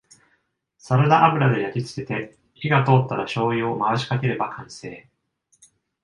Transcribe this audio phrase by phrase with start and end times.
[0.79, 5.07] サラダ油で焼きつけて火が通ったらしょうゆを回しかければ完成